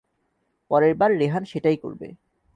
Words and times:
পরেরবার 0.71 1.09
রেহান 1.17 1.43
সেটাই 1.45 1.77
করবে। 1.77 2.07